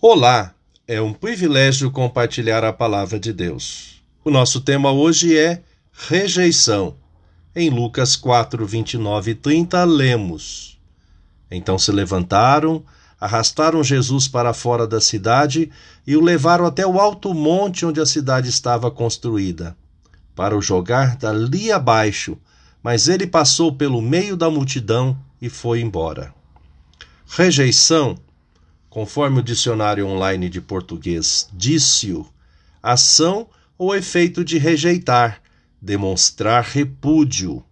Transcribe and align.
Olá, 0.00 0.54
é 0.86 1.02
um 1.02 1.12
privilégio 1.12 1.90
compartilhar 1.90 2.62
a 2.62 2.72
palavra 2.72 3.18
de 3.18 3.32
Deus. 3.32 4.00
O 4.24 4.30
nosso 4.30 4.60
tema 4.60 4.92
hoje 4.92 5.36
é 5.36 5.60
rejeição. 5.90 6.94
Em 7.52 7.68
Lucas 7.68 8.14
4, 8.14 8.64
29 8.64 9.32
e 9.32 9.34
30, 9.34 9.82
lemos: 9.82 10.78
Então 11.50 11.76
se 11.76 11.90
levantaram, 11.90 12.84
arrastaram 13.20 13.82
Jesus 13.82 14.28
para 14.28 14.54
fora 14.54 14.86
da 14.86 15.00
cidade 15.00 15.68
e 16.06 16.16
o 16.16 16.20
levaram 16.20 16.64
até 16.64 16.86
o 16.86 17.00
alto 17.00 17.34
monte 17.34 17.84
onde 17.84 18.00
a 18.00 18.06
cidade 18.06 18.48
estava 18.48 18.92
construída, 18.92 19.76
para 20.32 20.56
o 20.56 20.62
jogar 20.62 21.16
dali 21.16 21.72
abaixo, 21.72 22.38
mas 22.80 23.08
ele 23.08 23.26
passou 23.26 23.72
pelo 23.72 24.00
meio 24.00 24.36
da 24.36 24.48
multidão 24.48 25.18
e 25.42 25.48
foi 25.48 25.80
embora. 25.80 26.32
Rejeição 27.26 28.16
conforme 28.88 29.40
o 29.40 29.42
dicionário 29.42 30.06
online 30.06 30.48
de 30.48 30.60
português 30.60 31.48
disse-o, 31.52 32.26
ação 32.82 33.48
ou 33.76 33.94
efeito 33.94 34.44
de 34.44 34.58
rejeitar, 34.58 35.40
demonstrar 35.80 36.64
repúdio. 36.64 37.62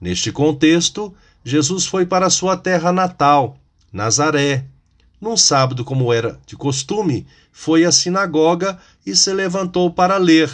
Neste 0.00 0.30
contexto, 0.30 1.14
Jesus 1.44 1.86
foi 1.86 2.06
para 2.06 2.30
sua 2.30 2.56
terra 2.56 2.92
natal, 2.92 3.58
Nazaré. 3.92 4.64
Num 5.20 5.36
sábado, 5.36 5.84
como 5.84 6.12
era 6.12 6.38
de 6.46 6.56
costume, 6.56 7.26
foi 7.50 7.84
à 7.84 7.92
sinagoga 7.92 8.78
e 9.06 9.16
se 9.16 9.32
levantou 9.32 9.90
para 9.90 10.16
ler. 10.16 10.50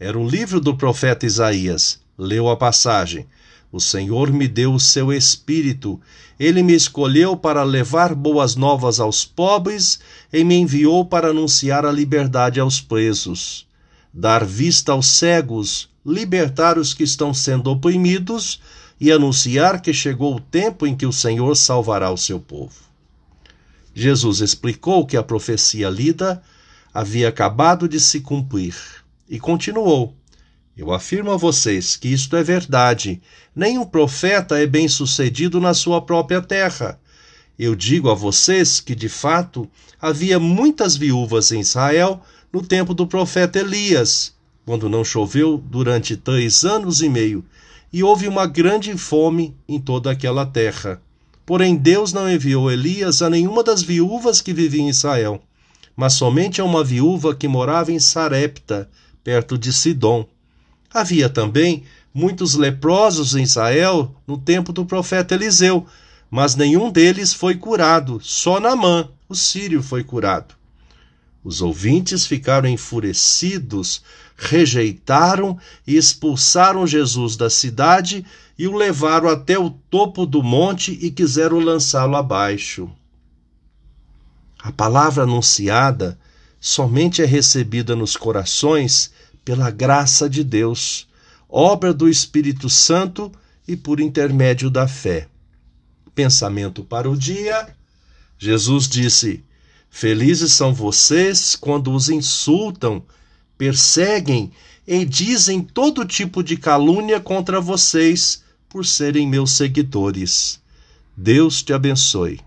Era 0.00 0.18
o 0.18 0.28
livro 0.28 0.60
do 0.60 0.76
profeta 0.76 1.24
Isaías. 1.24 2.00
Leu 2.18 2.48
a 2.48 2.56
passagem. 2.56 3.26
O 3.72 3.80
Senhor 3.80 4.30
me 4.30 4.46
deu 4.46 4.74
o 4.74 4.78
seu 4.78 5.10
espírito. 5.10 5.98
Ele 6.38 6.62
me 6.62 6.74
escolheu 6.74 7.34
para 7.34 7.62
levar 7.62 8.14
boas 8.14 8.54
novas 8.54 9.00
aos 9.00 9.24
pobres 9.24 9.98
e 10.30 10.44
me 10.44 10.56
enviou 10.56 11.06
para 11.06 11.30
anunciar 11.30 11.86
a 11.86 11.90
liberdade 11.90 12.60
aos 12.60 12.82
presos, 12.82 13.66
dar 14.12 14.44
vista 14.44 14.92
aos 14.92 15.06
cegos, 15.06 15.88
libertar 16.04 16.76
os 16.76 16.92
que 16.92 17.02
estão 17.02 17.32
sendo 17.32 17.70
oprimidos 17.70 18.60
e 19.00 19.10
anunciar 19.10 19.80
que 19.80 19.94
chegou 19.94 20.36
o 20.36 20.40
tempo 20.40 20.86
em 20.86 20.94
que 20.94 21.06
o 21.06 21.12
Senhor 21.12 21.56
salvará 21.56 22.10
o 22.10 22.18
seu 22.18 22.38
povo. 22.38 22.76
Jesus 23.94 24.40
explicou 24.40 25.06
que 25.06 25.16
a 25.16 25.22
profecia 25.22 25.88
lida 25.88 26.42
havia 26.92 27.28
acabado 27.28 27.88
de 27.88 27.98
se 27.98 28.20
cumprir 28.20 28.74
e 29.28 29.40
continuou: 29.40 30.14
eu 30.76 30.90
afirmo 30.90 31.30
a 31.30 31.36
vocês 31.36 31.96
que 31.96 32.08
isto 32.08 32.34
é 32.34 32.42
verdade. 32.42 33.20
Nenhum 33.54 33.84
profeta 33.84 34.58
é 34.58 34.66
bem-sucedido 34.66 35.60
na 35.60 35.74
sua 35.74 36.00
própria 36.00 36.40
terra. 36.40 36.98
Eu 37.58 37.74
digo 37.74 38.10
a 38.10 38.14
vocês 38.14 38.80
que, 38.80 38.94
de 38.94 39.08
fato, 39.08 39.68
havia 40.00 40.38
muitas 40.40 40.96
viúvas 40.96 41.52
em 41.52 41.60
Israel 41.60 42.22
no 42.50 42.62
tempo 42.62 42.94
do 42.94 43.06
profeta 43.06 43.58
Elias, 43.58 44.34
quando 44.64 44.88
não 44.88 45.04
choveu 45.04 45.58
durante 45.58 46.16
três 46.16 46.64
anos 46.64 47.02
e 47.02 47.08
meio, 47.08 47.44
e 47.92 48.02
houve 48.02 48.26
uma 48.26 48.46
grande 48.46 48.96
fome 48.96 49.54
em 49.68 49.78
toda 49.78 50.10
aquela 50.10 50.46
terra. 50.46 51.00
Porém, 51.44 51.76
Deus 51.76 52.14
não 52.14 52.30
enviou 52.30 52.70
Elias 52.72 53.20
a 53.20 53.28
nenhuma 53.28 53.62
das 53.62 53.82
viúvas 53.82 54.40
que 54.40 54.54
viviam 54.54 54.86
em 54.86 54.88
Israel, 54.88 55.42
mas 55.94 56.14
somente 56.14 56.62
a 56.62 56.64
uma 56.64 56.82
viúva 56.82 57.34
que 57.34 57.46
morava 57.46 57.92
em 57.92 57.98
Sarepta, 57.98 58.88
perto 59.22 59.58
de 59.58 59.70
Sidom. 59.70 60.26
Havia 60.92 61.28
também 61.28 61.84
muitos 62.12 62.54
leprosos 62.54 63.34
em 63.34 63.42
Israel 63.42 64.14
no 64.26 64.36
tempo 64.36 64.72
do 64.72 64.84
profeta 64.84 65.34
Eliseu, 65.34 65.86
mas 66.30 66.54
nenhum 66.54 66.90
deles 66.90 67.32
foi 67.32 67.54
curado, 67.54 68.20
só 68.22 68.60
Naamã, 68.60 69.08
o 69.28 69.34
sírio, 69.34 69.82
foi 69.82 70.04
curado. 70.04 70.54
Os 71.44 71.60
ouvintes 71.60 72.26
ficaram 72.26 72.68
enfurecidos, 72.68 74.02
rejeitaram 74.36 75.58
e 75.86 75.96
expulsaram 75.96 76.86
Jesus 76.86 77.36
da 77.36 77.50
cidade 77.50 78.24
e 78.58 78.68
o 78.68 78.76
levaram 78.76 79.28
até 79.28 79.58
o 79.58 79.70
topo 79.70 80.24
do 80.24 80.42
monte 80.42 80.96
e 81.00 81.10
quiseram 81.10 81.58
lançá-lo 81.58 82.16
abaixo. 82.16 82.88
A 84.62 84.70
palavra 84.70 85.24
anunciada 85.24 86.18
somente 86.60 87.20
é 87.20 87.24
recebida 87.24 87.96
nos 87.96 88.16
corações 88.16 89.12
pela 89.44 89.70
graça 89.70 90.28
de 90.28 90.44
Deus, 90.44 91.08
obra 91.48 91.92
do 91.92 92.08
Espírito 92.08 92.68
Santo 92.68 93.30
e 93.66 93.76
por 93.76 94.00
intermédio 94.00 94.70
da 94.70 94.88
fé. 94.88 95.28
Pensamento 96.14 96.84
para 96.84 97.10
o 97.10 97.16
dia. 97.16 97.74
Jesus 98.38 98.88
disse: 98.88 99.44
Felizes 99.90 100.52
são 100.52 100.72
vocês 100.72 101.54
quando 101.54 101.92
os 101.92 102.08
insultam, 102.08 103.04
perseguem 103.56 104.52
e 104.86 105.04
dizem 105.04 105.62
todo 105.62 106.04
tipo 106.04 106.42
de 106.42 106.56
calúnia 106.56 107.20
contra 107.20 107.60
vocês 107.60 108.42
por 108.68 108.84
serem 108.84 109.28
meus 109.28 109.52
seguidores. 109.52 110.60
Deus 111.16 111.62
te 111.62 111.72
abençoe. 111.72 112.40